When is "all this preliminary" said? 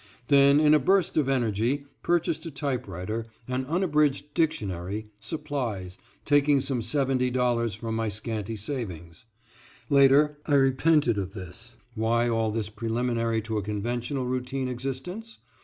12.27-13.43